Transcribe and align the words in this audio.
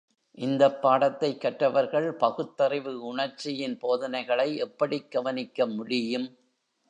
இந்தப் 0.37 0.81
பாடத்தைக் 0.81 1.41
கற்றவர்கள் 1.41 2.13
பகுத்தறிவு 2.13 3.05
உணர்ச்சியின் 3.05 3.77
போதனைகளை 3.77 4.55
எப்படிக் 4.57 5.11
கவனிக்க 5.11 5.67
முடியும்? 5.67 6.27